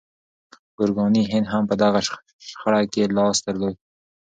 [0.77, 1.99] ګورګاني هند هم په دغه
[2.49, 3.75] شخړه کې لاس درلود.